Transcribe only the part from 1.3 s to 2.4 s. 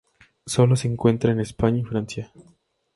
en España y Francia.